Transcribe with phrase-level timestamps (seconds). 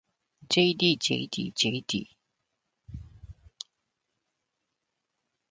[0.49, 2.07] ｊｄｊｄｊｄ